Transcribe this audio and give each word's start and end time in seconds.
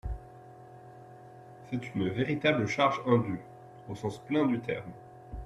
C’est 1.69 1.93
une 1.93 2.09
véritable 2.09 2.65
charge 2.65 3.03
indue, 3.05 3.39
au 3.87 3.93
sens 3.93 4.17
plein 4.17 4.47
du 4.47 4.59
terme. 4.59 4.91